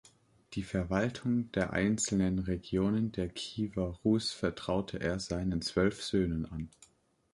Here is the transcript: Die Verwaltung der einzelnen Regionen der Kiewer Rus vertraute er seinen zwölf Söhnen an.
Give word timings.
Die 0.53 0.63
Verwaltung 0.63 1.51
der 1.51 1.73
einzelnen 1.73 2.39
Regionen 2.39 3.11
der 3.11 3.29
Kiewer 3.29 3.99
Rus 4.03 4.31
vertraute 4.31 4.99
er 4.99 5.19
seinen 5.19 5.61
zwölf 5.61 6.01
Söhnen 6.03 6.47
an. 6.47 6.71